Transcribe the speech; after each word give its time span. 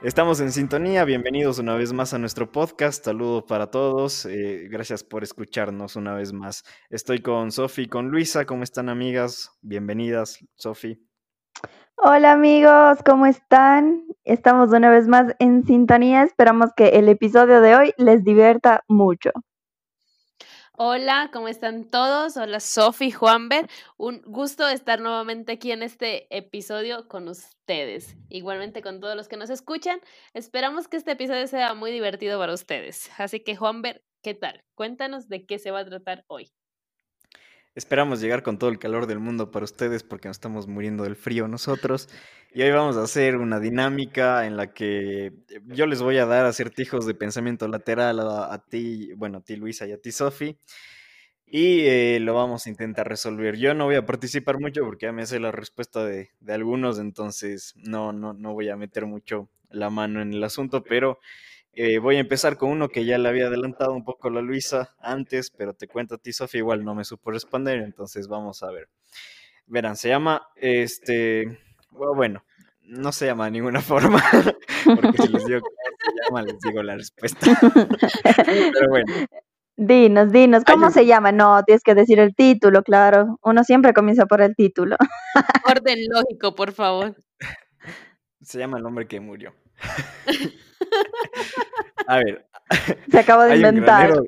Estamos 0.00 0.40
en 0.40 0.52
sintonía, 0.52 1.04
bienvenidos 1.04 1.58
una 1.58 1.74
vez 1.74 1.92
más 1.92 2.14
a 2.14 2.18
nuestro 2.18 2.52
podcast, 2.52 3.04
saludos 3.04 3.42
para 3.48 3.68
todos, 3.68 4.26
eh, 4.26 4.68
gracias 4.70 5.02
por 5.02 5.24
escucharnos 5.24 5.96
una 5.96 6.14
vez 6.14 6.32
más. 6.32 6.62
Estoy 6.88 7.20
con 7.20 7.50
Sofi 7.50 7.82
y 7.82 7.88
con 7.88 8.08
Luisa, 8.08 8.44
¿cómo 8.44 8.62
están 8.62 8.90
amigas? 8.90 9.50
Bienvenidas, 9.60 10.38
Sofi. 10.54 11.04
Hola 11.96 12.30
amigos, 12.30 12.98
¿cómo 13.04 13.26
están? 13.26 14.04
Estamos 14.22 14.70
una 14.70 14.88
vez 14.88 15.08
más 15.08 15.34
en 15.40 15.66
sintonía, 15.66 16.22
esperamos 16.22 16.70
que 16.76 16.90
el 16.90 17.08
episodio 17.08 17.60
de 17.60 17.74
hoy 17.74 17.92
les 17.96 18.22
divierta 18.22 18.84
mucho. 18.86 19.32
Hola, 20.80 21.30
¿cómo 21.32 21.48
están 21.48 21.90
todos? 21.90 22.36
Hola, 22.36 22.60
Sofi, 22.60 23.10
Juanber. 23.10 23.68
Un 23.96 24.22
gusto 24.22 24.68
estar 24.68 25.00
nuevamente 25.00 25.50
aquí 25.50 25.72
en 25.72 25.82
este 25.82 26.28
episodio 26.30 27.08
con 27.08 27.26
ustedes. 27.26 28.16
Igualmente 28.28 28.80
con 28.80 29.00
todos 29.00 29.16
los 29.16 29.26
que 29.26 29.36
nos 29.36 29.50
escuchan. 29.50 29.98
Esperamos 30.34 30.86
que 30.86 30.96
este 30.96 31.10
episodio 31.10 31.48
sea 31.48 31.74
muy 31.74 31.90
divertido 31.90 32.38
para 32.38 32.54
ustedes. 32.54 33.10
Así 33.18 33.40
que, 33.40 33.56
Juanber, 33.56 34.04
¿qué 34.22 34.34
tal? 34.34 34.64
Cuéntanos 34.76 35.28
de 35.28 35.46
qué 35.46 35.58
se 35.58 35.72
va 35.72 35.80
a 35.80 35.84
tratar 35.84 36.24
hoy. 36.28 36.52
Esperamos 37.78 38.20
llegar 38.20 38.42
con 38.42 38.58
todo 38.58 38.70
el 38.70 38.80
calor 38.80 39.06
del 39.06 39.20
mundo 39.20 39.52
para 39.52 39.62
ustedes 39.62 40.02
porque 40.02 40.26
nos 40.26 40.38
estamos 40.38 40.66
muriendo 40.66 41.04
del 41.04 41.14
frío 41.14 41.46
nosotros. 41.46 42.08
Y 42.52 42.62
hoy 42.62 42.72
vamos 42.72 42.96
a 42.96 43.04
hacer 43.04 43.36
una 43.36 43.60
dinámica 43.60 44.46
en 44.46 44.56
la 44.56 44.74
que 44.74 45.32
yo 45.64 45.86
les 45.86 46.02
voy 46.02 46.18
a 46.18 46.26
dar 46.26 46.44
acertijos 46.44 47.06
de 47.06 47.14
pensamiento 47.14 47.68
lateral 47.68 48.18
a, 48.18 48.64
ti, 48.68 49.12
bueno, 49.14 49.38
a 49.38 49.40
ti 49.42 49.54
Luisa 49.54 49.86
y 49.86 49.92
a 49.92 49.98
ti 49.98 50.10
Sofi. 50.10 50.58
Y 51.46 51.82
eh, 51.82 52.18
lo 52.20 52.34
vamos 52.34 52.66
a 52.66 52.70
intentar 52.70 53.08
resolver. 53.08 53.56
Yo 53.56 53.74
no 53.74 53.84
voy 53.84 53.94
a 53.94 54.04
participar 54.04 54.58
mucho 54.58 54.82
porque 54.82 55.06
ya 55.06 55.12
me 55.12 55.24
sé 55.24 55.38
la 55.38 55.52
respuesta 55.52 56.04
de, 56.04 56.30
de 56.40 56.54
algunos, 56.54 56.98
entonces 56.98 57.74
no, 57.76 58.12
no, 58.12 58.32
no 58.32 58.54
voy 58.54 58.70
a 58.70 58.76
meter 58.76 59.06
mucho 59.06 59.48
la 59.70 59.88
mano 59.88 60.20
en 60.20 60.32
el 60.32 60.42
asunto, 60.42 60.82
pero 60.82 61.20
eh, 61.80 62.00
voy 62.00 62.16
a 62.16 62.18
empezar 62.18 62.56
con 62.56 62.70
uno 62.70 62.88
que 62.88 63.04
ya 63.04 63.18
le 63.18 63.28
había 63.28 63.46
adelantado 63.46 63.92
un 63.92 64.02
poco 64.02 64.30
la 64.30 64.42
Luisa 64.42 64.96
antes, 64.98 65.52
pero 65.56 65.74
te 65.74 65.86
cuento 65.86 66.16
a 66.16 66.18
ti, 66.18 66.32
Sofía, 66.32 66.58
igual 66.58 66.84
no 66.84 66.92
me 66.96 67.04
supo 67.04 67.30
responder, 67.30 67.78
entonces 67.78 68.26
vamos 68.26 68.64
a 68.64 68.72
ver. 68.72 68.88
Verán, 69.64 69.96
se 69.96 70.08
llama, 70.08 70.42
este, 70.56 71.60
bueno, 71.92 72.44
no 72.80 73.12
se 73.12 73.26
llama 73.26 73.44
de 73.44 73.52
ninguna 73.52 73.80
forma, 73.80 74.20
porque 74.84 75.22
si 75.22 75.28
les 75.28 75.44
digo 75.44 75.60
cómo 75.60 76.00
se 76.02 76.24
llama, 76.24 76.42
les 76.42 76.58
digo 76.58 76.82
la 76.82 76.96
respuesta. 76.96 77.46
pero 78.72 78.88
bueno. 78.88 79.14
Dinos, 79.76 80.32
dinos, 80.32 80.64
¿cómo 80.64 80.90
se 80.90 81.06
llama? 81.06 81.30
No, 81.30 81.62
tienes 81.62 81.84
que 81.84 81.94
decir 81.94 82.18
el 82.18 82.34
título, 82.34 82.82
claro. 82.82 83.38
Uno 83.40 83.62
siempre 83.62 83.94
comienza 83.94 84.26
por 84.26 84.40
el 84.40 84.56
título. 84.56 84.96
Orden 85.64 86.00
lógico, 86.10 86.56
por 86.56 86.72
favor. 86.72 87.14
Se 88.42 88.58
llama 88.58 88.78
El 88.78 88.86
hombre 88.86 89.06
que 89.06 89.20
murió. 89.20 89.54
A 92.06 92.18
ver. 92.18 92.46
Se 93.10 93.18
acaba 93.18 93.46
de 93.46 93.56
inventar. 93.56 94.22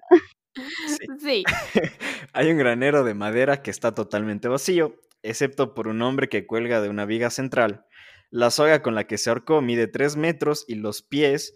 Sí. 1.18 1.44
Hay 2.32 2.50
un 2.50 2.58
granero 2.58 3.04
de 3.04 3.14
madera 3.14 3.62
que 3.62 3.70
está 3.70 3.94
totalmente 3.94 4.48
vacío, 4.48 5.00
excepto 5.22 5.74
por 5.74 5.88
un 5.88 6.02
hombre 6.02 6.28
que 6.28 6.46
cuelga 6.46 6.80
de 6.80 6.88
una 6.88 7.04
viga 7.04 7.30
central. 7.30 7.86
La 8.30 8.50
soga 8.50 8.82
con 8.82 8.94
la 8.94 9.06
que 9.06 9.18
se 9.18 9.30
ahorcó 9.30 9.60
mide 9.60 9.88
3 9.88 10.16
metros 10.16 10.64
y 10.68 10.76
los 10.76 11.02
pies 11.02 11.54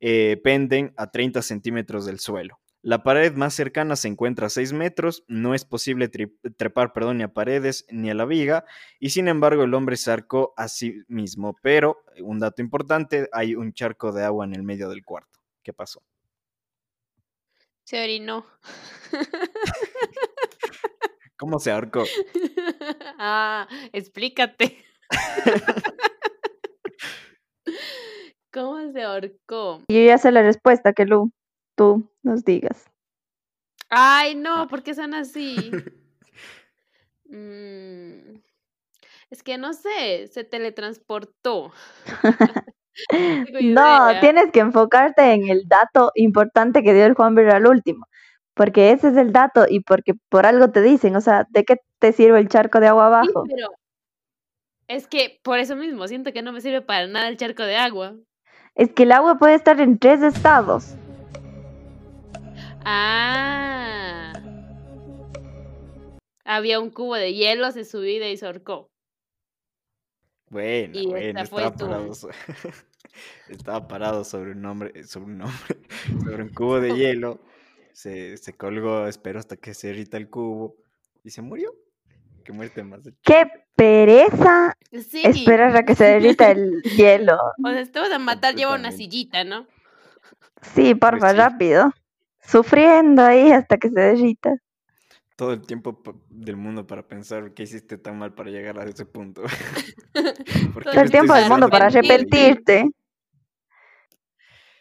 eh, 0.00 0.40
penden 0.42 0.92
a 0.96 1.10
30 1.10 1.42
centímetros 1.42 2.06
del 2.06 2.20
suelo. 2.20 2.60
La 2.84 3.02
pared 3.02 3.32
más 3.32 3.54
cercana 3.54 3.96
se 3.96 4.08
encuentra 4.08 4.48
a 4.48 4.50
6 4.50 4.74
metros, 4.74 5.24
no 5.26 5.54
es 5.54 5.64
posible 5.64 6.10
trepar 6.10 6.92
perdón, 6.92 7.16
ni 7.16 7.24
a 7.24 7.32
paredes 7.32 7.86
ni 7.88 8.10
a 8.10 8.14
la 8.14 8.26
viga, 8.26 8.66
y 9.00 9.08
sin 9.08 9.26
embargo 9.26 9.64
el 9.64 9.72
hombre 9.72 9.96
se 9.96 10.10
arcó 10.10 10.52
a 10.58 10.68
sí 10.68 11.02
mismo. 11.08 11.56
Pero, 11.62 12.04
un 12.20 12.40
dato 12.40 12.60
importante, 12.60 13.30
hay 13.32 13.54
un 13.54 13.72
charco 13.72 14.12
de 14.12 14.24
agua 14.24 14.44
en 14.44 14.54
el 14.54 14.64
medio 14.64 14.90
del 14.90 15.02
cuarto. 15.02 15.40
¿Qué 15.62 15.72
pasó? 15.72 16.02
Se 17.84 18.04
orinó. 18.04 18.44
¿Cómo 21.38 21.60
se 21.60 21.70
ahorcó? 21.70 22.04
Ah, 23.18 23.66
explícate. 23.94 24.76
¿Cómo 28.52 28.92
se 28.92 29.02
ahorcó? 29.02 29.80
Yo 29.88 30.04
ya 30.04 30.18
sé 30.18 30.30
la 30.32 30.42
respuesta, 30.42 30.92
que 30.92 31.06
Lu 31.06 31.32
tú 31.74 32.10
nos 32.22 32.44
digas. 32.44 32.90
Ay, 33.90 34.34
no, 34.34 34.62
ah. 34.62 34.66
¿por 34.68 34.82
qué 34.82 34.94
son 34.94 35.14
así? 35.14 35.56
Mm, 37.26 38.36
es 39.30 39.42
que 39.42 39.58
no 39.58 39.72
sé, 39.72 40.28
se 40.28 40.44
teletransportó. 40.44 41.72
no, 43.62 44.20
tienes 44.20 44.52
que 44.52 44.60
enfocarte 44.60 45.32
en 45.32 45.48
el 45.48 45.66
dato 45.66 46.12
importante 46.14 46.82
que 46.82 46.94
dio 46.94 47.06
el 47.06 47.14
Juan 47.14 47.34
Ver 47.34 47.50
al 47.50 47.66
último, 47.66 48.06
porque 48.54 48.92
ese 48.92 49.08
es 49.08 49.16
el 49.16 49.32
dato 49.32 49.66
y 49.68 49.80
porque 49.80 50.14
por 50.28 50.46
algo 50.46 50.70
te 50.70 50.80
dicen, 50.80 51.16
o 51.16 51.20
sea, 51.20 51.46
¿de 51.50 51.64
qué 51.64 51.78
te 51.98 52.12
sirve 52.12 52.38
el 52.38 52.48
charco 52.48 52.78
de 52.80 52.88
agua 52.88 53.06
abajo? 53.06 53.44
pero 53.48 53.68
es 54.86 55.06
que 55.06 55.40
por 55.42 55.58
eso 55.58 55.76
mismo 55.76 56.06
siento 56.06 56.32
que 56.32 56.42
no 56.42 56.52
me 56.52 56.60
sirve 56.60 56.82
para 56.82 57.06
nada 57.06 57.28
el 57.28 57.36
charco 57.36 57.62
de 57.62 57.76
agua. 57.76 58.14
Es 58.74 58.92
que 58.92 59.04
el 59.04 59.12
agua 59.12 59.38
puede 59.38 59.54
estar 59.54 59.80
en 59.80 59.98
tres 59.98 60.22
estados. 60.22 60.94
Ah. 62.84 64.32
Había 66.44 66.78
un 66.78 66.90
cubo 66.90 67.14
de 67.16 67.32
hielo, 67.32 67.70
se 67.72 67.84
subió 67.84 68.28
y 68.28 68.36
se 68.36 68.46
ahorcó. 68.46 68.90
Bueno, 70.50 70.92
bueno, 71.08 71.40
estaba 71.40 71.74
parado, 71.74 72.12
estaba 73.48 73.88
parado 73.88 74.24
sobre 74.24 74.52
un 74.52 74.60
nombre, 74.60 75.04
sobre 75.04 75.24
un 75.24 75.38
nombre, 75.38 75.76
sobre 76.24 76.42
un 76.42 76.50
cubo 76.50 76.80
de 76.80 76.94
hielo. 76.94 77.40
Se, 77.92 78.36
se 78.36 78.52
colgó, 78.52 79.06
espero 79.06 79.38
hasta 79.38 79.56
que 79.56 79.72
se 79.72 79.88
irrita 79.88 80.16
el 80.16 80.28
cubo 80.28 80.76
y 81.22 81.30
se 81.30 81.40
murió. 81.42 81.74
Qué 82.44 82.52
muerte 82.52 82.84
más. 82.84 83.00
¡Qué 83.22 83.46
pereza! 83.74 84.76
Sí. 84.92 85.22
Esperar 85.24 85.74
a 85.76 85.84
que 85.84 85.94
se 85.94 86.04
derrita 86.04 86.50
el 86.50 86.82
hielo. 86.82 87.38
O 87.64 87.70
sea, 87.70 87.84
te 87.86 87.98
vas 87.98 88.10
a 88.10 88.18
matar, 88.18 88.54
lleva 88.54 88.74
una 88.74 88.92
sillita, 88.92 89.44
¿no? 89.44 89.66
Sí, 90.74 90.94
porfa, 90.94 91.20
pues 91.20 91.36
rápido 91.36 91.90
sufriendo 92.46 93.22
ahí 93.22 93.52
hasta 93.52 93.76
que 93.76 93.88
se 93.88 94.00
derrita. 94.00 94.56
Todo 95.36 95.52
el 95.52 95.66
tiempo 95.66 96.00
del 96.28 96.56
mundo 96.56 96.86
para 96.86 97.08
pensar 97.08 97.54
qué 97.54 97.64
hiciste 97.64 97.98
tan 97.98 98.18
mal 98.18 98.34
para 98.34 98.50
llegar 98.50 98.78
a 98.78 98.84
ese 98.84 99.04
punto. 99.04 99.42
Todo 100.84 101.00
el 101.00 101.10
tiempo 101.10 101.34
del 101.34 101.48
mundo 101.48 101.68
para 101.68 101.86
arrepentirte. 101.86 102.88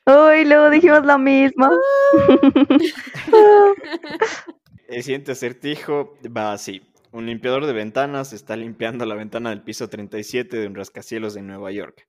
Uy, 0.06 0.46
luego 0.46 0.70
dijimos 0.70 1.06
lo 1.06 1.18
mismo. 1.18 1.70
el 4.90 5.02
siguiente 5.02 5.32
acertijo 5.32 6.18
va 6.26 6.52
así. 6.52 6.82
Un 7.12 7.26
limpiador 7.26 7.66
de 7.66 7.74
ventanas 7.74 8.34
está 8.34 8.58
limpiando 8.58 9.06
la 9.06 9.16
ventana 9.16 9.52
del 9.52 9.62
piso 9.62 9.88
37 9.88 10.58
de 10.58 10.68
un 10.68 10.76
rascacielos 10.76 11.38
en 11.38 11.48
Nueva 11.48 11.72
York. 11.72 12.06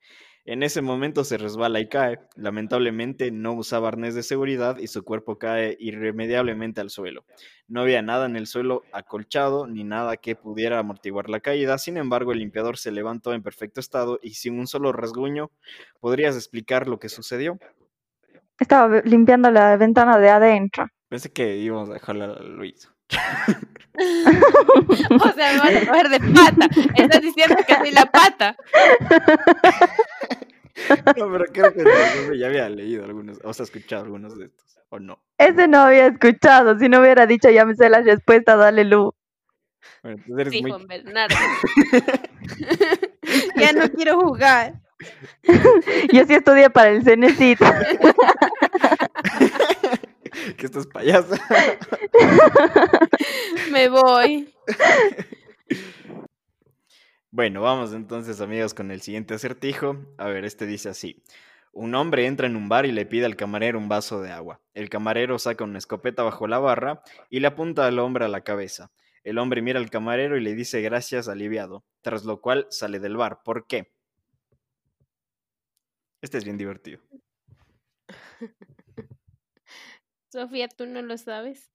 En 0.46 0.62
ese 0.62 0.82
momento 0.82 1.24
se 1.24 1.38
resbala 1.38 1.80
y 1.80 1.88
cae. 1.88 2.18
Lamentablemente 2.36 3.30
no 3.30 3.54
usaba 3.54 3.88
arnés 3.88 4.14
de 4.14 4.22
seguridad 4.22 4.76
y 4.76 4.88
su 4.88 5.02
cuerpo 5.02 5.38
cae 5.38 5.74
irremediablemente 5.80 6.82
al 6.82 6.90
suelo. 6.90 7.24
No 7.66 7.80
había 7.80 8.02
nada 8.02 8.26
en 8.26 8.36
el 8.36 8.46
suelo 8.46 8.82
acolchado 8.92 9.66
ni 9.66 9.84
nada 9.84 10.18
que 10.18 10.36
pudiera 10.36 10.78
amortiguar 10.78 11.30
la 11.30 11.40
caída. 11.40 11.78
Sin 11.78 11.96
embargo, 11.96 12.32
el 12.32 12.40
limpiador 12.40 12.76
se 12.76 12.92
levantó 12.92 13.32
en 13.32 13.42
perfecto 13.42 13.80
estado 13.80 14.18
y 14.22 14.34
sin 14.34 14.58
un 14.58 14.66
solo 14.66 14.92
rasguño. 14.92 15.50
¿Podrías 15.98 16.36
explicar 16.36 16.88
lo 16.88 16.98
que 16.98 17.08
sucedió? 17.08 17.58
Estaba 18.58 19.00
limpiando 19.00 19.50
la 19.50 19.78
ventana 19.78 20.18
de 20.18 20.28
adentro. 20.28 20.88
Pensé 21.08 21.32
que 21.32 21.56
íbamos 21.56 21.88
a 21.88 21.94
dejarla 21.94 22.26
a 22.26 22.42
Luis. 22.42 22.93
O 23.96 25.32
sea, 25.32 25.52
me 25.52 25.58
vas 25.58 25.76
a 25.76 25.86
coger 25.86 26.08
de 26.08 26.20
pata. 26.20 26.68
Estás 26.96 27.22
diciendo 27.22 27.56
que 27.66 27.74
soy 27.74 27.90
la 27.92 28.06
pata. 28.06 28.56
No, 31.16 31.30
pero 31.30 31.44
creo 31.52 31.72
que 31.72 31.84
ya 32.36 32.48
había 32.48 32.68
leído 32.68 33.04
algunos, 33.04 33.38
o 33.44 33.54
sea, 33.54 33.62
escuchado 33.62 34.02
algunos 34.02 34.36
de 34.36 34.46
estos, 34.46 34.80
¿o 34.88 34.98
no? 34.98 35.22
Ese 35.38 35.68
no 35.68 35.78
había 35.78 36.08
escuchado, 36.08 36.76
si 36.78 36.88
no 36.88 36.98
hubiera 37.00 37.26
dicho 37.26 37.48
ya 37.48 37.64
me 37.64 37.76
sé 37.76 37.88
la 37.88 38.00
respuesta, 38.00 38.56
dale 38.56 38.82
Lu. 38.84 39.14
Bueno, 40.02 40.20
eres 40.36 40.52
sí, 40.52 40.62
Juan 40.62 40.88
Bernardo. 40.88 41.36
ya 43.56 43.72
no 43.72 43.88
quiero 43.90 44.20
jugar. 44.20 44.74
Yo 46.12 46.26
sí 46.26 46.34
estudié 46.34 46.70
para 46.70 46.90
el 46.90 47.04
Cenecit. 47.04 47.60
que 50.56 50.66
estás 50.66 50.86
payasa. 50.86 51.36
Me 53.72 53.88
voy. 53.88 54.52
Bueno, 57.30 57.62
vamos 57.62 57.92
entonces 57.92 58.40
amigos 58.40 58.74
con 58.74 58.90
el 58.90 59.00
siguiente 59.00 59.34
acertijo. 59.34 59.96
A 60.18 60.28
ver, 60.28 60.44
este 60.44 60.66
dice 60.66 60.88
así. 60.88 61.22
Un 61.72 61.94
hombre 61.96 62.26
entra 62.26 62.46
en 62.46 62.54
un 62.54 62.68
bar 62.68 62.86
y 62.86 62.92
le 62.92 63.06
pide 63.06 63.26
al 63.26 63.36
camarero 63.36 63.78
un 63.78 63.88
vaso 63.88 64.22
de 64.22 64.30
agua. 64.30 64.60
El 64.74 64.88
camarero 64.88 65.38
saca 65.40 65.64
una 65.64 65.78
escopeta 65.78 66.22
bajo 66.22 66.46
la 66.46 66.60
barra 66.60 67.02
y 67.30 67.40
le 67.40 67.48
apunta 67.48 67.86
al 67.86 67.98
hombre 67.98 68.24
a 68.24 68.28
la 68.28 68.42
cabeza. 68.42 68.92
El 69.24 69.38
hombre 69.38 69.62
mira 69.62 69.80
al 69.80 69.90
camarero 69.90 70.36
y 70.36 70.40
le 70.40 70.54
dice 70.54 70.80
gracias 70.82 71.28
aliviado, 71.28 71.84
tras 72.02 72.24
lo 72.24 72.40
cual 72.40 72.68
sale 72.70 73.00
del 73.00 73.16
bar. 73.16 73.42
¿Por 73.42 73.66
qué? 73.66 73.92
Este 76.22 76.38
es 76.38 76.44
bien 76.44 76.56
divertido. 76.56 77.00
Sofía, 80.34 80.66
tú 80.68 80.84
no 80.86 81.00
lo 81.00 81.16
sabes. 81.16 81.70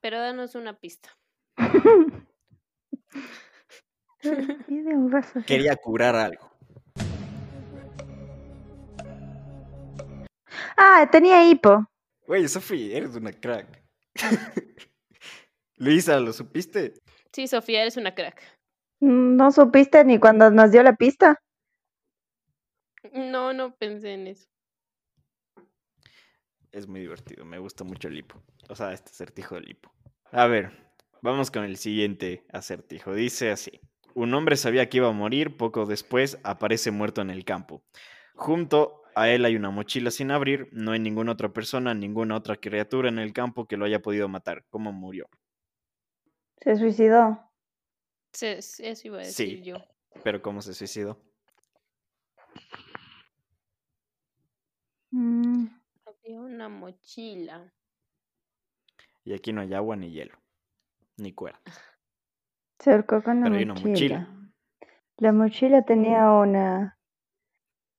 Pero 0.00 0.18
danos 0.18 0.54
una 0.54 0.80
pista. 0.80 1.10
Quería 5.46 5.76
curar 5.76 6.16
algo. 6.16 6.50
Ah, 10.78 11.06
tenía 11.12 11.46
hipo. 11.46 11.86
Güey, 12.26 12.48
Sofía, 12.48 12.96
eres 12.96 13.14
una 13.14 13.30
crack. 13.32 13.84
Luisa, 15.76 16.18
¿lo 16.18 16.32
supiste? 16.32 16.94
Sí, 17.30 17.46
Sofía, 17.46 17.82
eres 17.82 17.98
una 17.98 18.14
crack. 18.14 18.42
¿No 19.00 19.52
supiste 19.52 20.02
ni 20.06 20.18
cuando 20.18 20.50
nos 20.50 20.72
dio 20.72 20.82
la 20.82 20.96
pista? 20.96 21.42
No, 23.12 23.52
no 23.52 23.76
pensé 23.76 24.14
en 24.14 24.28
eso. 24.28 24.51
Es 26.72 26.88
muy 26.88 27.00
divertido, 27.00 27.44
me 27.44 27.58
gusta 27.58 27.84
mucho 27.84 28.08
el 28.08 28.16
hipo. 28.16 28.42
O 28.70 28.74
sea, 28.74 28.94
este 28.94 29.10
acertijo 29.10 29.56
del 29.56 29.70
hipo. 29.70 29.92
A 30.30 30.46
ver, 30.46 30.72
vamos 31.20 31.50
con 31.50 31.64
el 31.64 31.76
siguiente 31.76 32.46
acertijo. 32.50 33.14
Dice 33.14 33.50
así. 33.50 33.80
Un 34.14 34.32
hombre 34.32 34.56
sabía 34.56 34.88
que 34.88 34.96
iba 34.96 35.08
a 35.08 35.12
morir, 35.12 35.56
poco 35.58 35.84
después 35.84 36.38
aparece 36.44 36.90
muerto 36.90 37.20
en 37.20 37.28
el 37.28 37.44
campo. 37.44 37.82
Junto 38.34 39.02
a 39.14 39.28
él 39.28 39.44
hay 39.44 39.54
una 39.56 39.70
mochila 39.70 40.10
sin 40.10 40.30
abrir, 40.30 40.68
no 40.72 40.92
hay 40.92 40.98
ninguna 40.98 41.32
otra 41.32 41.52
persona, 41.52 41.92
ninguna 41.94 42.36
otra 42.36 42.56
criatura 42.56 43.10
en 43.10 43.18
el 43.18 43.34
campo 43.34 43.66
que 43.66 43.76
lo 43.76 43.84
haya 43.84 44.00
podido 44.00 44.28
matar. 44.28 44.64
¿Cómo 44.70 44.92
murió? 44.92 45.28
Se 46.62 46.76
suicidó. 46.76 47.50
Sí, 48.32 48.46
eso 48.46 49.08
iba 49.08 49.18
a 49.18 49.26
decir 49.26 49.62
yo. 49.62 49.76
Pero 50.24 50.40
¿cómo 50.40 50.62
se 50.62 50.72
suicidó? 50.72 51.18
Mm. 55.10 55.81
Había 56.24 56.40
una 56.40 56.68
mochila. 56.68 57.72
Y 59.24 59.34
aquí 59.34 59.52
no 59.52 59.60
hay 59.60 59.74
agua 59.74 59.96
ni 59.96 60.10
hielo, 60.12 60.36
ni 61.16 61.32
cuerda. 61.32 61.60
Se 62.78 62.92
ahorcó 62.92 63.22
con 63.22 63.40
la 63.40 63.50
mochila. 63.50 64.28
La 65.16 65.32
mochila 65.32 65.84
tenía 65.84 66.30
una. 66.30 66.98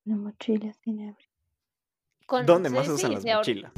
Una 0.05 0.17
mochila 0.17 0.73
sin 0.73 1.09
abrir. 1.09 1.29
¿Dónde 2.45 2.69
más 2.69 2.87
usan 2.87 3.13
las 3.13 3.25
mochilas? 3.25 3.71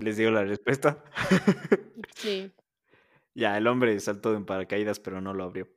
¿Les 0.00 0.16
digo 0.16 0.30
la 0.30 0.44
respuesta? 0.44 0.98
Sí. 2.14 2.52
Ya, 3.38 3.56
el 3.56 3.66
hombre 3.68 3.98
saltó 4.00 4.34
en 4.34 4.44
paracaídas, 4.44 4.98
pero 4.98 5.20
no 5.20 5.32
lo 5.32 5.44
abrió. 5.44 5.68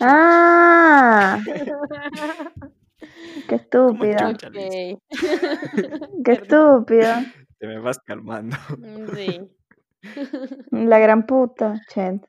¡Ah! 0.00 1.40
Qué 3.48 3.56
estúpida. 3.56 4.32
Qué 6.24 6.32
estúpida. 6.32 7.24
Te 7.58 7.66
me 7.66 7.80
vas 7.80 7.98
calmando. 7.98 8.56
Mm, 8.78 9.16
sí. 9.16 9.40
La 10.70 10.98
gran 10.98 11.26
puta, 11.26 11.80
Chent. 11.88 12.24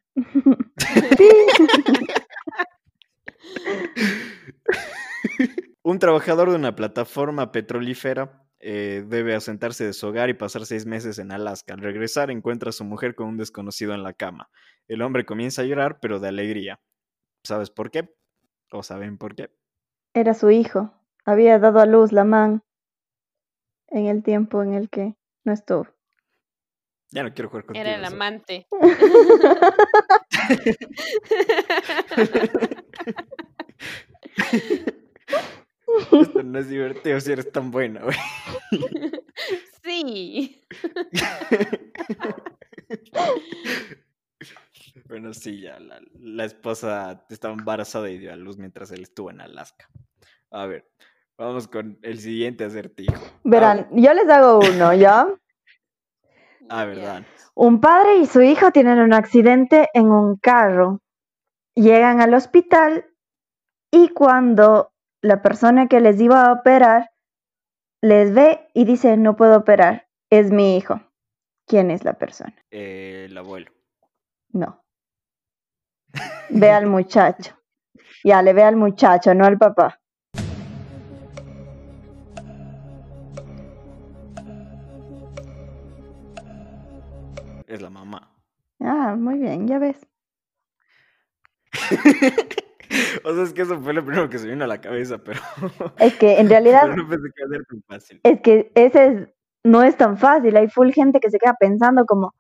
Un 5.84 6.00
trabajador 6.00 6.50
de 6.50 6.56
una 6.56 6.76
plataforma 6.76 7.52
petrolífera 7.52 8.44
eh, 8.64 9.04
debe 9.06 9.36
asentarse 9.36 9.86
de 9.86 9.94
su 9.94 10.08
hogar 10.08 10.30
y 10.30 10.34
pasar 10.34 10.66
seis 10.66 10.86
meses 10.86 11.20
en 11.20 11.34
Alaska. 11.34 11.74
Al 11.74 11.82
regresar 11.82 12.32
encuentra 12.32 12.70
a 12.70 12.74
su 12.74 12.86
mujer 12.86 13.14
con 13.14 13.28
un 13.28 13.38
desconocido 13.38 13.94
en 13.94 14.04
la 14.04 14.14
cama. 14.14 14.50
El 14.88 15.02
hombre 15.02 15.26
comienza 15.26 15.62
a 15.62 15.66
llorar, 15.66 16.00
pero 16.02 16.20
de 16.20 16.30
alegría. 16.30 16.80
¿Sabes 17.44 17.70
por 17.70 17.92
qué? 17.92 18.16
¿O 18.72 18.82
saben 18.82 19.18
por 19.18 19.36
qué? 19.36 19.50
Era 20.14 20.34
su 20.34 20.50
hijo. 20.50 20.94
Había 21.26 21.60
dado 21.60 21.80
a 21.80 21.86
luz 21.86 22.14
la 22.14 22.24
man 22.24 22.64
en 23.90 24.08
el 24.08 24.24
tiempo 24.24 24.64
en 24.64 24.74
el 24.74 24.90
que 24.90 25.16
no 25.44 25.52
estuvo. 25.52 25.88
Ya 27.12 27.24
no 27.24 27.34
quiero 27.34 27.50
jugar 27.50 27.66
contigo. 27.66 27.86
Era 27.86 27.98
el 27.98 28.06
amante. 28.06 28.66
Esto 36.12 36.44
no 36.44 36.60
es 36.60 36.70
divertido 36.70 37.20
si 37.20 37.32
eres 37.32 37.52
tan 37.52 37.72
buena, 37.72 38.02
güey. 38.02 38.16
Sí. 39.84 40.62
bueno, 45.08 45.34
sí, 45.34 45.62
ya 45.62 45.80
la, 45.80 46.46
esposa 46.46 47.26
estaba 47.30 47.54
embarazada 47.54 48.10
y 48.10 48.18
dio 48.18 48.32
a 48.32 48.36
luz 48.36 48.58
mientras 48.58 48.92
él 48.92 49.04
estuvo 49.04 49.30
en 49.30 49.42
Alaska. 49.42 49.90
A 50.52 50.66
ver, 50.68 50.90
vamos 51.38 51.68
con 51.68 52.00
el 52.02 52.20
siguiente 52.20 52.64
acertijo. 52.64 53.22
Verán, 53.44 53.90
yo 53.92 54.14
les 54.14 54.30
hago 54.30 54.60
uno, 54.60 54.94
¿ya? 54.94 55.28
Ah, 56.70 56.86
verdad. 56.86 57.26
Un 57.56 57.82
padre 57.82 58.20
y 58.20 58.26
su 58.26 58.42
hijo 58.42 58.72
tienen 58.72 59.00
un 59.00 59.14
accidente 59.14 59.90
en 59.94 60.10
un 60.10 60.38
carro. 60.38 61.02
Llegan 61.76 62.22
al 62.22 62.34
hospital 62.34 63.06
y 63.92 64.08
cuando 64.10 64.93
la 65.24 65.42
persona 65.42 65.88
que 65.88 66.02
les 66.02 66.20
iba 66.20 66.46
a 66.46 66.52
operar 66.52 67.12
les 68.02 68.34
ve 68.34 68.68
y 68.74 68.84
dice, 68.84 69.16
no 69.16 69.38
puedo 69.38 69.58
operar, 69.58 70.10
es 70.30 70.52
mi 70.52 70.76
hijo. 70.76 71.00
¿Quién 71.66 71.90
es 71.90 72.04
la 72.04 72.14
persona? 72.14 72.54
el 72.70 73.36
abuelo. 73.38 73.72
No. 74.52 74.84
Ve 76.50 76.70
al 76.70 76.88
muchacho. 76.88 77.58
Ya, 78.26 78.42
le 78.42 78.52
ve 78.52 78.64
al 78.64 78.76
muchacho, 78.76 79.34
no 79.34 79.46
al 79.46 79.58
papá. 79.58 80.02
Es 87.66 87.82
la 87.82 87.90
mamá. 87.90 88.30
Ah, 88.82 89.16
muy 89.18 89.40
bien, 89.40 89.68
ya 89.70 89.80
ves. 89.80 90.06
o 93.34 93.36
sea, 93.36 93.44
es 93.46 93.54
que 93.54 93.64
eso 93.64 93.80
fue 93.80 93.94
lo 93.94 94.06
primero 94.06 94.30
que 94.30 94.40
se 94.40 94.48
vino 94.48 94.64
a 94.64 94.68
la 94.68 94.82
cabeza, 94.82 95.18
pero. 95.20 95.40
Es 96.00 96.16
que 96.16 96.40
en 96.40 96.50
realidad. 96.50 96.88
no 96.96 97.08
pensé 97.08 97.30
que 97.36 97.44
iba 97.44 97.48
a 97.48 97.58
ser 97.58 97.66
tan 97.66 97.84
fácil. 97.88 98.22
Es 98.24 98.42
que 98.42 98.72
ese 98.76 99.34
no 99.64 99.84
es 99.84 99.98
tan 99.98 100.18
fácil. 100.18 100.56
Hay 100.58 100.70
full 100.70 100.92
gente 100.92 101.20
que 101.20 101.30
se 101.30 101.40
queda 101.40 101.56
pensando 101.60 102.06
como 102.06 102.34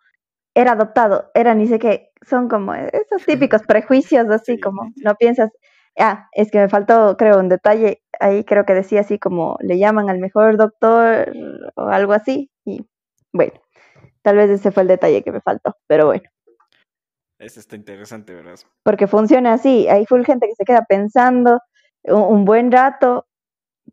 era 0.55 0.73
adoptado, 0.73 1.31
era 1.33 1.55
ni 1.55 1.67
sé 1.67 1.79
qué. 1.79 2.11
Son 2.27 2.47
como 2.49 2.73
esos 2.73 3.25
típicos 3.27 3.63
prejuicios, 3.63 4.29
así 4.29 4.59
como 4.59 4.83
no 5.03 5.15
piensas. 5.15 5.51
Ah, 5.99 6.27
es 6.33 6.51
que 6.51 6.59
me 6.59 6.69
faltó, 6.69 7.17
creo, 7.17 7.39
un 7.39 7.49
detalle. 7.49 8.01
Ahí 8.19 8.43
creo 8.45 8.65
que 8.65 8.73
decía 8.73 9.01
así 9.01 9.19
como 9.19 9.57
le 9.61 9.77
llaman 9.77 10.09
al 10.09 10.19
mejor 10.19 10.57
doctor 10.57 11.31
o 11.75 11.87
algo 11.87 12.13
así. 12.13 12.49
Y 12.65 12.85
bueno, 13.33 13.53
tal 14.23 14.37
vez 14.37 14.49
ese 14.49 14.71
fue 14.71 14.83
el 14.83 14.89
detalle 14.89 15.23
que 15.23 15.31
me 15.31 15.41
faltó, 15.41 15.75
pero 15.87 16.07
bueno. 16.07 16.23
Eso 17.39 17.59
está 17.59 17.75
interesante, 17.75 18.33
¿verdad? 18.33 18.59
Porque 18.83 19.07
funciona 19.07 19.53
así. 19.53 19.87
Hay 19.87 20.05
full 20.05 20.23
gente 20.23 20.47
que 20.47 20.55
se 20.55 20.65
queda 20.65 20.85
pensando 20.87 21.59
un, 22.03 22.45
buen 22.45 22.71
rato 22.71 23.25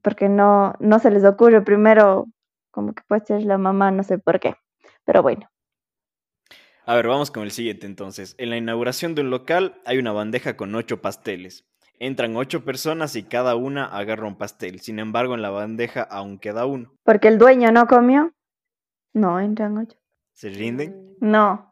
porque 0.03 0.29
no, 0.29 0.75
no 0.79 0.99
se 0.99 1.11
les 1.11 1.25
ocurre 1.25 1.63
primero 1.63 2.27
como 2.71 2.95
que 2.95 3.03
puede 3.07 3.25
ser 3.25 3.43
la 3.43 3.59
mamá, 3.59 3.91
no 3.91 4.03
sé 4.03 4.19
por 4.19 4.41
qué. 4.41 4.55
Pero 5.05 5.23
bueno. 5.23 5.49
A 6.87 6.95
ver, 6.95 7.07
vamos 7.07 7.31
con 7.31 7.43
el 7.43 7.51
siguiente 7.51 7.87
entonces. 7.87 8.35
En 8.39 8.51
la 8.51 8.57
inauguración 8.57 9.15
de 9.15 9.23
un 9.23 9.31
local 9.31 9.81
hay 9.85 9.99
una 9.99 10.13
bandeja 10.13 10.57
con 10.57 10.75
ocho 10.75 11.01
pasteles. 11.01 11.65
Entran 11.99 12.37
ocho 12.37 12.65
personas 12.65 13.15
y 13.15 13.25
cada 13.25 13.57
una 13.57 13.85
agarra 13.85 14.27
un 14.27 14.39
pastel. 14.39 14.81
Sin 14.81 14.99
embargo, 14.99 15.35
en 15.35 15.43
la 15.43 15.51
bandeja 15.51 16.03
aún 16.03 16.39
queda 16.39 16.65
uno. 16.65 16.95
¿Porque 17.05 17.29
el 17.29 17.39
dueño 17.39 17.71
no 17.73 17.87
comió? 17.87 18.33
No, 19.13 19.39
entran 19.39 19.77
ocho. 19.77 19.99
¿Se 20.33 20.49
rinden? 20.49 21.17
No. 21.21 21.70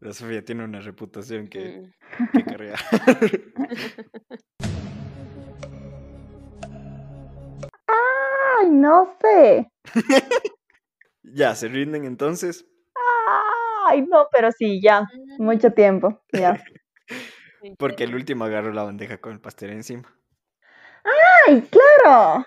La 0.00 0.12
Sofía 0.12 0.44
tiene 0.44 0.64
una 0.64 0.80
reputación 0.80 1.46
que, 1.46 1.92
mm. 2.18 2.24
que 2.32 2.44
cargar. 2.44 2.76
Ay, 7.86 8.70
no 8.70 9.16
sé. 9.20 9.70
ya, 11.22 11.54
¿se 11.54 11.68
rinden 11.68 12.04
entonces? 12.04 12.66
Ay, 13.86 14.02
no, 14.02 14.26
pero 14.32 14.50
sí, 14.50 14.80
ya. 14.82 15.08
Mucho 15.38 15.72
tiempo, 15.72 16.24
ya. 16.32 16.60
Porque 17.78 18.02
el 18.04 18.14
último 18.16 18.44
agarró 18.44 18.72
la 18.72 18.82
bandeja 18.82 19.18
con 19.18 19.32
el 19.32 19.40
pastel 19.40 19.70
encima. 19.70 20.12
¡Ay, 21.46 21.62
claro! 21.62 22.44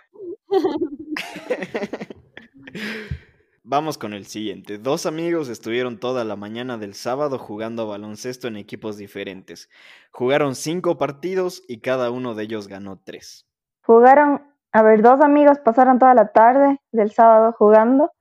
Vamos 3.67 3.97
con 3.97 4.13
el 4.13 4.27
siguiente. 4.27 4.77
Dos 4.77 5.07
amigos 5.07 5.49
estuvieron 5.49 5.99
toda 5.99 6.23
la 6.23 6.35
mañana 6.35 6.77
del 6.77 6.93
sábado 6.93 7.39
jugando 7.39 7.87
baloncesto 7.87 8.47
en 8.47 8.57
equipos 8.57 8.95
diferentes. 8.95 9.69
Jugaron 10.11 10.53
cinco 10.53 10.99
partidos 10.99 11.63
y 11.67 11.79
cada 11.79 12.11
uno 12.11 12.35
de 12.35 12.43
ellos 12.43 12.67
ganó 12.67 12.99
tres. 13.03 13.47
Jugaron. 13.81 14.43
A 14.71 14.83
ver, 14.83 15.01
dos 15.01 15.19
amigos 15.21 15.57
pasaron 15.59 15.97
toda 15.97 16.13
la 16.13 16.31
tarde 16.31 16.79
del 16.91 17.11
sábado 17.11 17.55
jugando 17.57 18.11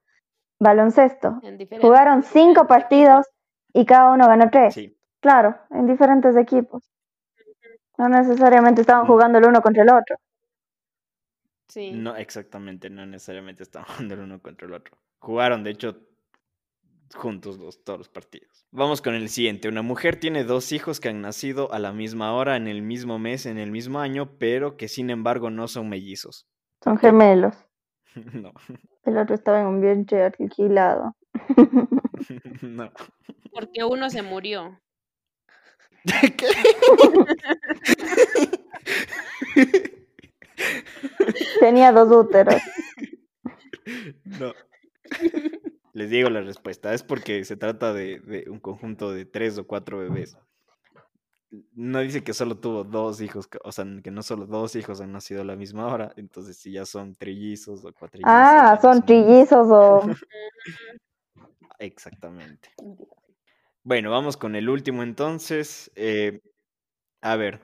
baloncesto. 0.59 1.41
Jugaron 1.79 2.23
cinco 2.23 2.67
partidos 2.67 3.27
y 3.75 3.85
cada 3.85 4.13
uno 4.13 4.27
ganó 4.27 4.49
tres. 4.51 4.73
Sí. 4.73 4.97
Claro, 5.21 5.59
en 5.71 5.87
diferentes 5.87 6.37
equipos. 6.37 6.91
No 7.99 8.09
necesariamente 8.09 8.81
estaban 8.81 9.05
Mm. 9.05 9.09
jugando 9.09 9.39
el 9.39 9.45
uno 9.47 9.61
contra 9.61 9.83
el 9.83 9.91
otro. 9.91 10.17
Sí. 11.69 11.91
No, 11.93 12.17
exactamente, 12.17 12.89
no 12.89 13.05
necesariamente 13.05 13.63
estaban 13.63 13.87
jugando 13.89 14.15
el 14.15 14.21
uno 14.21 14.41
contra 14.41 14.67
el 14.67 14.73
otro. 14.73 14.97
Jugaron, 15.25 15.65
de 15.65 15.71
hecho, 15.71 15.97
juntos 17.15 17.59
los, 17.59 17.83
todos 17.83 17.99
los 17.99 18.11
partidos. 18.11 18.67
Vamos 18.71 19.01
con 19.01 19.15
el 19.15 19.31
siguiente. 19.31 19.69
Una 19.69 19.81
mujer 19.81 20.17
tiene 20.17 20.45
dos 20.45 20.71
hijos 20.71 21.01
que 21.01 21.09
han 21.09 21.23
nacido 21.23 21.73
a 21.73 21.79
la 21.79 21.93
misma 21.93 22.35
hora, 22.35 22.57
en 22.57 22.69
el 22.69 22.83
mismo 22.83 23.19
mes, 23.19 23.47
en 23.47 23.57
el 23.57 23.71
mismo 23.71 24.01
año, 24.01 24.37
pero 24.39 24.77
que 24.77 24.87
sin 24.87 25.09
embargo 25.09 25.49
no 25.49 25.67
son 25.67 25.89
mellizos. 25.89 26.47
Son 26.83 26.99
gemelos. 26.99 27.57
no, 28.35 28.53
El 29.05 29.17
otro 29.17 29.35
estaba 29.35 29.63
en 29.63 29.67
un 29.69 29.81
vientre 29.81 30.25
alquilado. 30.25 31.17
no. 32.61 32.93
Porque 33.51 33.83
uno 33.83 34.11
se 34.11 34.21
murió. 34.21 34.79
¿Qué? 36.37 36.49
Tenía 41.61 41.93
dos 41.93 42.15
úteros. 42.15 42.61
No. 44.25 44.53
Les 45.93 46.11
digo 46.11 46.29
la 46.29 46.41
respuesta. 46.41 46.93
Es 46.93 47.03
porque 47.03 47.45
se 47.45 47.57
trata 47.57 47.93
de, 47.93 48.19
de 48.21 48.51
un 48.51 48.59
conjunto 48.59 49.13
de 49.13 49.25
tres 49.25 49.57
o 49.59 49.67
cuatro 49.67 49.99
bebés. 49.99 50.37
No 51.73 52.01
dice 52.01 52.25
que 52.25 52.35
solo 52.35 52.57
tuvo 52.59 52.83
dos 52.83 53.21
hijos, 53.21 53.47
que- 53.47 53.59
o 53.63 53.71
sea, 53.71 53.85
que 54.03 54.11
no 54.11 54.23
solo 54.25 54.47
dos 54.47 54.75
hijos 54.75 55.01
han 55.01 55.13
nacido 55.13 55.43
a 55.43 55.45
la 55.45 55.55
misma 55.55 55.87
hora, 55.87 56.13
entonces 56.17 56.57
si 56.57 56.73
ya 56.73 56.85
son 56.85 57.15
trillizos 57.15 57.85
o 57.85 57.93
cuatrillizos. 57.93 58.33
Ah, 58.33 58.77
son 58.83 59.05
trillizos 59.05 59.69
o... 59.71 60.01
Exactamente. 61.79 62.71
Bueno, 63.85 64.11
vamos 64.11 64.37
con 64.37 64.57
el 64.57 64.69
último 64.69 65.03
entonces. 65.03 65.93
Eh, 65.95 66.41
a 67.21 67.37
ver, 67.37 67.61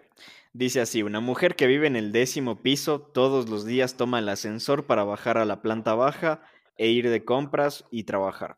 dice 0.53 0.81
así, 0.81 1.03
una 1.03 1.21
mujer 1.21 1.57
que 1.57 1.67
vive 1.67 1.87
en 1.87 1.97
el 1.97 2.13
décimo 2.13 2.63
piso 2.63 3.01
todos 3.01 3.49
los 3.49 3.65
días 3.65 3.97
toma 3.97 4.19
el 4.21 4.29
ascensor 4.29 4.87
para 4.87 5.03
bajar 5.05 5.39
a 5.39 5.45
la 5.45 5.63
planta 5.63 5.95
baja 5.95 6.43
e 6.81 6.89
ir 6.89 7.11
de 7.11 7.27
compras 7.27 7.85
y 7.91 8.05
trabajar. 8.05 8.57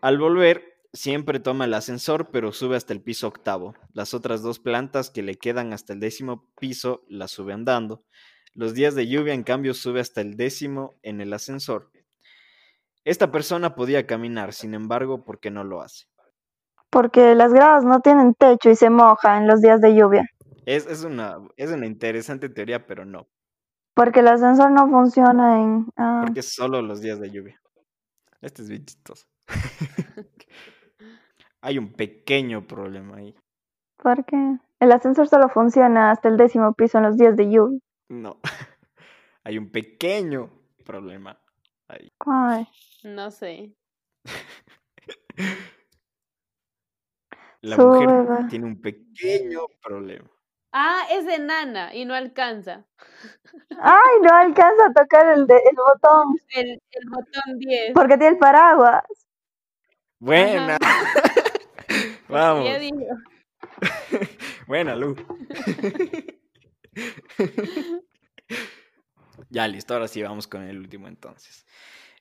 Al 0.00 0.18
volver, 0.18 0.78
siempre 0.92 1.40
toma 1.40 1.64
el 1.64 1.74
ascensor, 1.74 2.30
pero 2.30 2.52
sube 2.52 2.76
hasta 2.76 2.92
el 2.92 3.02
piso 3.02 3.26
octavo. 3.26 3.74
Las 3.92 4.14
otras 4.14 4.40
dos 4.40 4.60
plantas 4.60 5.10
que 5.10 5.24
le 5.24 5.34
quedan 5.34 5.72
hasta 5.72 5.94
el 5.94 5.98
décimo 5.98 6.48
piso 6.60 7.04
las 7.08 7.32
sube 7.32 7.52
andando. 7.52 8.04
Los 8.54 8.72
días 8.72 8.94
de 8.94 9.08
lluvia, 9.08 9.34
en 9.34 9.42
cambio, 9.42 9.74
sube 9.74 9.98
hasta 9.98 10.20
el 10.20 10.36
décimo 10.36 10.94
en 11.02 11.20
el 11.20 11.32
ascensor. 11.32 11.90
Esta 13.04 13.32
persona 13.32 13.74
podía 13.74 14.06
caminar, 14.06 14.52
sin 14.52 14.72
embargo, 14.72 15.24
¿por 15.24 15.40
qué 15.40 15.50
no 15.50 15.64
lo 15.64 15.82
hace? 15.82 16.06
Porque 16.88 17.34
las 17.34 17.52
gradas 17.52 17.84
no 17.84 17.98
tienen 17.98 18.34
techo 18.34 18.70
y 18.70 18.76
se 18.76 18.90
moja 18.90 19.38
en 19.38 19.48
los 19.48 19.60
días 19.60 19.80
de 19.80 19.96
lluvia. 19.96 20.30
Es, 20.66 20.86
es 20.86 21.02
una, 21.02 21.38
es 21.56 21.72
una 21.72 21.86
interesante 21.86 22.48
teoría, 22.48 22.86
pero 22.86 23.04
no, 23.04 23.26
Porque 23.94 24.20
el 24.20 24.28
ascensor 24.28 24.70
no 24.72 24.88
funciona 24.88 25.62
en... 25.62 25.86
ah, 25.96 26.22
porque 26.26 26.40
es 26.40 26.52
solo 26.52 26.82
los 26.82 27.00
días 27.00 27.20
de 27.20 27.30
lluvia. 27.30 27.60
Este 28.40 28.62
es 28.62 28.68
bien 28.68 28.84
chistoso. 28.84 29.26
Hay 31.60 31.78
un 31.78 31.92
pequeño 31.92 32.66
problema 32.66 33.16
ahí. 33.16 33.34
porque 34.02 34.36
el 34.80 34.92
ascensor 34.92 35.28
solo 35.28 35.48
funciona 35.48 36.10
hasta 36.10 36.28
el 36.28 36.36
décimo 36.36 36.74
piso 36.74 36.98
en 36.98 37.04
los 37.04 37.16
días 37.16 37.36
de 37.36 37.50
lluvia. 37.50 37.78
No, 38.10 38.38
hay 39.44 39.56
un 39.56 39.70
pequeño 39.70 40.50
problema 40.84 41.40
ahí. 41.88 42.12
¿Cuál? 42.18 42.68
No 43.02 43.30
sé. 43.30 43.74
La 47.62 47.76
Sube, 47.76 48.06
mujer 48.06 48.48
tiene 48.50 48.66
un 48.66 48.78
pequeño 48.80 49.60
problema. 49.82 50.28
Ah, 50.76 51.06
es 51.08 51.24
enana 51.28 51.94
y 51.94 52.04
no 52.04 52.14
alcanza. 52.14 52.84
Ay, 53.80 54.20
no 54.22 54.34
alcanza 54.34 54.86
a 54.86 54.92
tocar 54.92 55.28
el, 55.38 55.46
de- 55.46 55.54
el 55.70 55.76
botón 55.76 56.36
El, 56.50 56.82
el 56.90 57.08
botón 57.10 57.58
10. 57.58 57.92
porque 57.94 58.16
tiene 58.18 58.32
el 58.34 58.38
paraguas. 58.38 59.04
Buena. 60.18 60.76
Vamos. 62.28 62.64
Ya 62.66 62.78
digo. 62.80 63.06
Buena, 64.66 64.96
Lu. 64.96 65.14
ya, 69.50 69.68
listo. 69.68 69.94
Ahora 69.94 70.08
sí 70.08 70.22
vamos 70.22 70.46
con 70.48 70.62
el 70.64 70.78
último 70.78 71.08
entonces. 71.08 71.66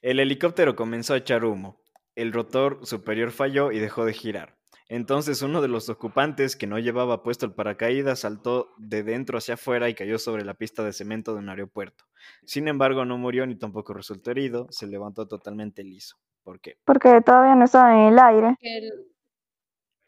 El 0.01 0.19
helicóptero 0.19 0.75
comenzó 0.75 1.13
a 1.13 1.17
echar 1.17 1.45
humo. 1.45 1.81
El 2.15 2.33
rotor 2.33 2.85
superior 2.85 3.31
falló 3.31 3.71
y 3.71 3.79
dejó 3.79 4.05
de 4.05 4.13
girar. 4.13 4.57
Entonces 4.89 5.41
uno 5.41 5.61
de 5.61 5.67
los 5.67 5.89
ocupantes 5.89 6.55
que 6.55 6.67
no 6.67 6.77
llevaba 6.79 7.23
puesto 7.23 7.45
el 7.45 7.53
paracaídas 7.53 8.19
saltó 8.19 8.73
de 8.77 9.03
dentro 9.03 9.37
hacia 9.37 9.55
afuera 9.55 9.89
y 9.89 9.95
cayó 9.95 10.19
sobre 10.19 10.45
la 10.45 10.53
pista 10.53 10.83
de 10.83 10.93
cemento 10.93 11.33
de 11.33 11.39
un 11.39 11.49
aeropuerto. 11.49 12.05
Sin 12.45 12.67
embargo, 12.67 13.05
no 13.05 13.17
murió 13.17 13.45
ni 13.45 13.55
tampoco 13.55 13.93
resultó 13.93 14.31
herido, 14.31 14.67
se 14.69 14.87
levantó 14.87 15.27
totalmente 15.27 15.83
liso. 15.83 16.17
¿Por 16.43 16.59
qué? 16.59 16.77
Porque 16.85 17.21
todavía 17.21 17.55
no 17.55 17.65
estaba 17.65 17.93
en 17.93 18.13
el 18.13 18.19
aire. 18.19 18.55
El- 18.61 19.07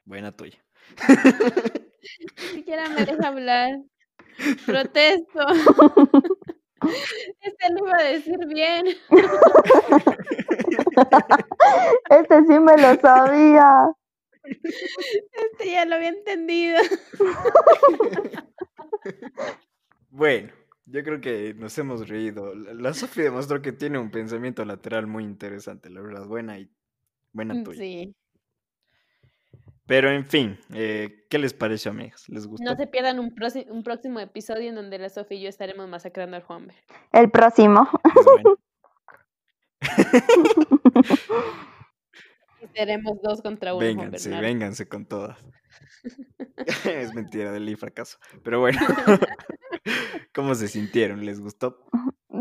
Buena 0.04 0.32
tuya. 0.32 0.58
Ni 2.42 2.48
siquiera 2.54 2.88
me 2.90 3.06
deja 3.06 3.28
hablar. 3.28 3.72
Protesto. 4.66 5.40
Este 7.42 7.74
lo 7.74 7.88
iba 7.88 7.98
a 7.98 8.04
decir 8.04 8.38
bien. 8.48 8.86
Este 12.10 12.42
sí 12.46 12.60
me 12.60 12.78
lo 12.78 12.96
sabía. 13.02 13.92
Este 15.52 15.72
ya 15.72 15.86
lo 15.86 15.96
había 15.96 16.10
entendido. 16.10 16.80
Bueno, 20.10 20.54
yo 20.86 21.04
creo 21.04 21.20
que 21.20 21.54
nos 21.56 21.78
hemos 21.78 22.08
reído. 22.08 22.56
La 22.56 22.94
Sofi 22.94 23.22
demostró 23.22 23.62
que 23.62 23.74
tiene 23.74 24.00
un 24.00 24.12
pensamiento 24.12 24.64
lateral 24.64 25.08
muy 25.08 25.26
interesante, 25.26 25.90
la 25.90 26.00
verdad, 26.00 26.26
buena 26.26 26.58
y 26.58 26.72
buena 27.34 27.62
tuya. 27.62 27.78
Sí. 27.78 28.16
Pero 29.88 30.10
en 30.10 30.26
fin, 30.26 30.58
eh, 30.74 31.26
¿qué 31.30 31.38
les 31.38 31.54
pareció, 31.54 31.92
amigas? 31.92 32.30
¿Les 32.30 32.48
gustó? 32.48 32.64
No 32.64 32.76
se 32.78 32.88
pierdan 32.88 33.20
un, 33.20 33.36
próximo 33.84 34.20
episodio 34.22 34.70
en 34.70 34.76
donde 34.76 34.98
la 34.98 35.10
Sofía 35.10 35.38
y 35.38 35.42
yo 35.42 35.50
estaremos 35.50 35.88
masacrando 35.90 36.38
al 36.38 36.44
Juanver. 36.44 36.76
El 37.12 37.30
próximo. 37.30 37.88
Es 38.04 38.26
bueno. 38.26 38.58
Seremos 42.76 43.22
dos 43.24 43.42
contra 43.42 43.74
uno, 43.74 43.86
Vénganse, 43.86 44.30
Bernardo. 44.30 44.48
vénganse 44.48 44.88
con 44.88 45.06
todas. 45.06 45.38
es 46.86 47.14
mentira 47.16 47.52
del 47.52 47.78
fracaso. 47.78 48.18
Pero 48.44 48.60
bueno, 48.60 48.80
¿cómo 50.34 50.56
se 50.56 50.68
sintieron? 50.68 51.26
¿Les 51.26 51.40
gustó? 51.40 51.86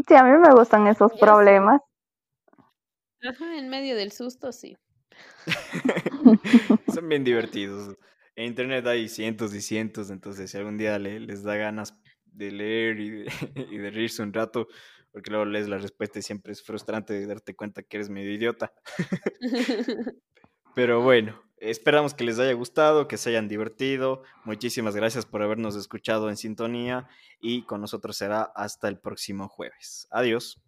Sí, 0.08 0.14
a 0.14 0.24
mí 0.24 0.36
me 0.38 0.50
gustan 0.52 0.86
esos 0.86 1.12
Yo 1.12 1.16
sí. 1.16 1.20
problemas. 1.20 1.80
Ajá, 3.22 3.56
en 3.56 3.68
medio 3.68 3.96
del 3.96 4.12
susto, 4.12 4.52
sí. 4.52 4.76
Son 6.92 7.08
bien 7.08 7.24
divertidos. 7.24 7.96
En 8.36 8.46
internet 8.46 8.86
hay 8.86 9.08
cientos 9.08 9.54
y 9.54 9.60
cientos, 9.62 10.10
entonces 10.10 10.50
si 10.50 10.56
algún 10.58 10.76
día 10.76 10.98
le- 10.98 11.20
les 11.20 11.42
da 11.42 11.56
ganas 11.56 11.94
de 12.26 12.50
leer 12.50 13.00
y 13.00 13.10
de, 13.10 13.32
y 13.70 13.78
de 13.78 13.90
reírse 13.90 14.22
un 14.22 14.32
rato, 14.32 14.66
porque 15.14 15.30
luego 15.30 15.44
lees 15.44 15.68
la 15.68 15.78
respuesta 15.78 16.18
y 16.18 16.22
siempre 16.22 16.52
es 16.52 16.60
frustrante 16.60 17.24
darte 17.24 17.54
cuenta 17.54 17.84
que 17.84 17.98
eres 17.98 18.10
medio 18.10 18.32
idiota. 18.32 18.72
Pero 20.74 21.02
bueno, 21.02 21.40
esperamos 21.58 22.14
que 22.14 22.24
les 22.24 22.40
haya 22.40 22.52
gustado, 22.54 23.06
que 23.06 23.16
se 23.16 23.30
hayan 23.30 23.46
divertido. 23.46 24.24
Muchísimas 24.44 24.96
gracias 24.96 25.24
por 25.24 25.40
habernos 25.40 25.76
escuchado 25.76 26.30
en 26.30 26.36
sintonía 26.36 27.06
y 27.40 27.62
con 27.62 27.80
nosotros 27.80 28.16
será 28.16 28.42
hasta 28.42 28.88
el 28.88 28.98
próximo 28.98 29.48
jueves. 29.48 30.08
Adiós. 30.10 30.63